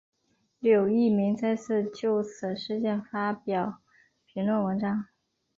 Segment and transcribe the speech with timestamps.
[0.57, 3.81] 刘逸明再次就此事件发表
[4.25, 5.05] 评论文章。